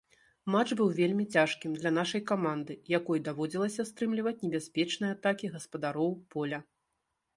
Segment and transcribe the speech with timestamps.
[0.53, 6.59] Матч быў вельмі цяжкім для нашай каманды, якой даводзілася стрымліваць небяспечныя атакі гаспадароў поля.